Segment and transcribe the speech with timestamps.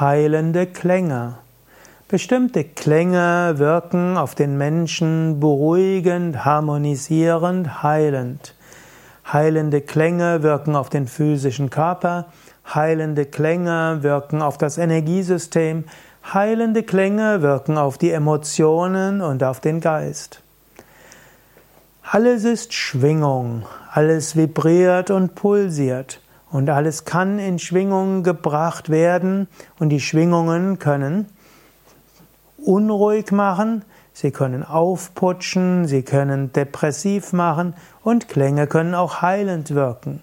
[0.00, 1.34] heilende Klänge.
[2.08, 8.54] Bestimmte Klänge wirken auf den Menschen beruhigend, harmonisierend, heilend.
[9.32, 12.26] Heilende Klänge wirken auf den physischen Körper,
[12.74, 15.84] heilende Klänge wirken auf das Energiesystem,
[16.32, 20.40] heilende Klänge wirken auf die Emotionen und auf den Geist.
[22.02, 26.20] Alles ist Schwingung, alles vibriert und pulsiert.
[26.54, 29.48] Und alles kann in Schwingungen gebracht werden
[29.80, 31.26] und die Schwingungen können
[32.64, 37.74] unruhig machen, sie können aufputschen, sie können depressiv machen
[38.04, 40.22] und Klänge können auch heilend wirken.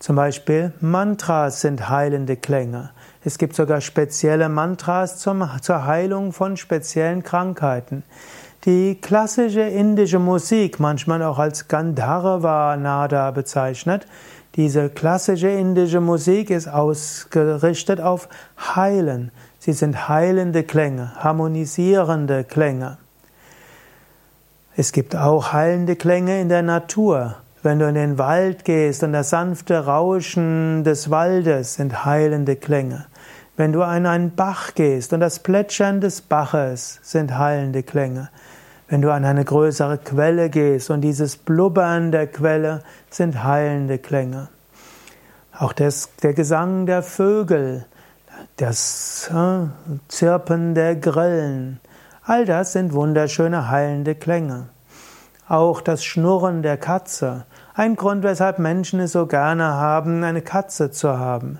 [0.00, 2.90] Zum Beispiel Mantras sind heilende Klänge.
[3.24, 8.02] Es gibt sogar spezielle Mantras zum, zur Heilung von speziellen Krankheiten.
[8.64, 14.08] Die klassische indische Musik, manchmal auch als Gandharva Nada bezeichnet,
[14.56, 18.28] diese klassische indische Musik ist ausgerichtet auf
[18.58, 19.30] Heilen.
[19.58, 22.96] Sie sind heilende Klänge, harmonisierende Klänge.
[24.74, 27.36] Es gibt auch heilende Klänge in der Natur.
[27.62, 33.06] Wenn du in den Wald gehst und das sanfte Rauschen des Waldes sind heilende Klänge.
[33.56, 38.28] Wenn du an einen Bach gehst und das Plätschern des Baches sind heilende Klänge.
[38.88, 44.48] Wenn du an eine größere Quelle gehst und dieses Blubbern der Quelle sind heilende Klänge.
[45.58, 47.86] Auch das, der Gesang der Vögel,
[48.58, 49.66] das äh,
[50.06, 51.80] Zirpen der Grillen,
[52.22, 54.68] all das sind wunderschöne heilende Klänge.
[55.48, 60.90] Auch das Schnurren der Katze, ein Grund, weshalb Menschen es so gerne haben, eine Katze
[60.90, 61.58] zu haben.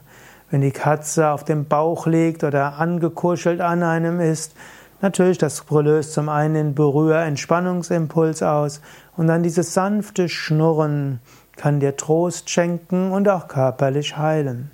[0.51, 4.55] Wenn die Katze auf dem Bauch liegt oder angekuschelt an einem ist,
[5.01, 8.81] Natürlich, das löst zum einen den Berühr-Entspannungsimpuls aus
[9.17, 11.21] und dann dieses sanfte Schnurren
[11.57, 14.71] kann dir Trost schenken und auch körperlich heilen.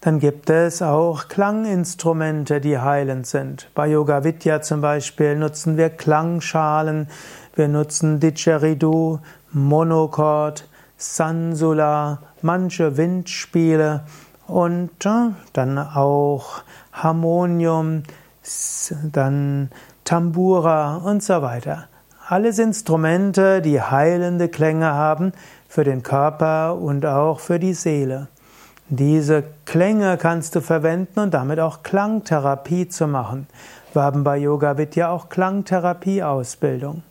[0.00, 3.68] Dann gibt es auch Klanginstrumente, die heilend sind.
[3.74, 7.08] Bei Yoga Vidya zum Beispiel nutzen wir Klangschalen,
[7.54, 9.18] wir nutzen Didgeridoo,
[9.52, 10.66] Monochord,
[10.96, 14.04] Sansula, manche Windspiele
[14.46, 16.62] und äh, dann auch
[16.92, 18.02] Harmonium,
[19.12, 19.70] dann
[20.04, 21.88] Tambura und so weiter.
[22.28, 25.32] Alles Instrumente, die heilende Klänge haben
[25.68, 28.28] für den Körper und auch für die Seele.
[28.88, 33.46] Diese Klänge kannst du verwenden und damit auch Klangtherapie zu machen.
[33.92, 37.02] Wir haben bei Yoga Vidya auch Klangtherapie-Ausbildung.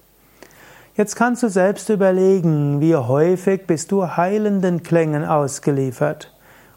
[0.95, 6.33] Jetzt kannst du selbst überlegen, wie häufig bist du heilenden Klängen ausgeliefert.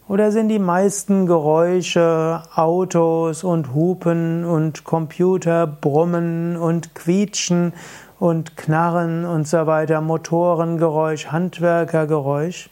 [0.09, 7.73] Oder sind die meisten Geräusche Autos und Hupen und Computer, Brummen und Quietschen
[8.19, 12.69] und Knarren und so weiter, Motorengeräusch, Handwerkergeräusch?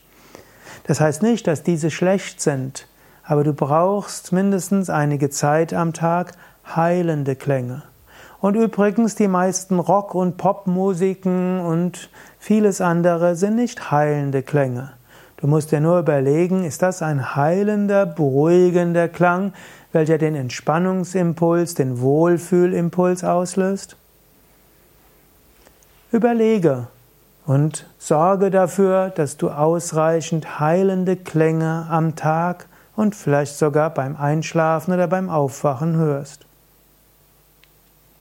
[0.88, 2.88] Das heißt nicht, dass diese schlecht sind,
[3.22, 6.32] aber du brauchst mindestens einige Zeit am Tag
[6.74, 7.84] heilende Klänge.
[8.40, 14.94] Und übrigens, die meisten Rock- und Popmusiken und vieles andere sind nicht heilende Klänge.
[15.40, 19.54] Du musst dir nur überlegen, ist das ein heilender, beruhigender Klang,
[19.92, 23.96] welcher den Entspannungsimpuls, den Wohlfühlimpuls auslöst?
[26.12, 26.88] Überlege
[27.46, 34.92] und sorge dafür, dass du ausreichend heilende Klänge am Tag und vielleicht sogar beim Einschlafen
[34.92, 36.44] oder beim Aufwachen hörst.